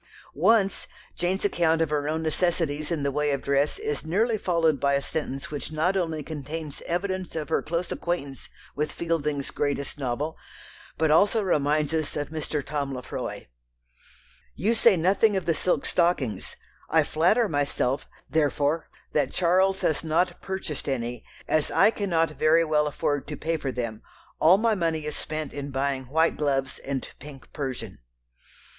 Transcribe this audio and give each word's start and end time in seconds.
Once 0.33 0.87
Jane's 1.15 1.45
account 1.45 1.79
of 1.79 1.91
her 1.91 2.09
own 2.09 2.23
necessities 2.23 2.89
in 2.89 3.03
the 3.03 3.11
way 3.11 3.29
of 3.29 3.43
dress 3.43 3.77
is 3.77 4.03
nearly 4.03 4.35
followed 4.35 4.79
by 4.79 4.95
a 4.95 4.99
sentence 5.01 5.51
which 5.51 5.71
not 5.71 5.95
only 5.95 6.23
contains 6.23 6.81
evidence 6.87 7.35
of 7.35 7.49
her 7.49 7.61
close 7.61 7.91
acquaintance 7.91 8.49
with 8.75 8.91
Fielding's 8.91 9.51
greatest 9.51 9.99
novel, 9.99 10.35
but 10.97 11.11
also 11.11 11.43
reminds 11.43 11.93
us 11.93 12.15
of 12.15 12.29
Mr. 12.29 12.65
Tom 12.65 12.91
Lefroy. 12.95 13.45
"You 14.55 14.73
say 14.73 14.97
nothing 14.97 15.37
of 15.37 15.45
the 15.45 15.53
silk 15.53 15.85
stockings; 15.85 16.55
I 16.89 17.03
flatter 17.03 17.47
myself, 17.47 18.07
therefore, 18.27 18.89
that 19.13 19.31
Charles 19.31 19.81
has 19.81 20.03
not 20.03 20.41
purchased 20.41 20.89
any, 20.89 21.23
as 21.47 21.69
I 21.69 21.91
cannot 21.91 22.31
very 22.39 22.65
well 22.65 22.87
afford 22.87 23.27
to 23.27 23.37
pay 23.37 23.55
for 23.55 23.71
them; 23.71 24.01
all 24.39 24.57
my 24.57 24.73
money 24.73 25.05
is 25.05 25.15
spent 25.15 25.53
in 25.53 25.69
buying 25.69 26.05
white 26.05 26.37
gloves 26.37 26.79
and 26.79 27.07
pink 27.19 27.53
persian.... 27.53 27.99